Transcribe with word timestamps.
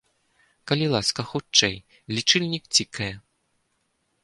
Калі 0.71 0.87
ласка, 0.93 1.21
хутчэй, 1.33 1.75
лічыльнік 2.15 2.63
цікае! 2.81 3.13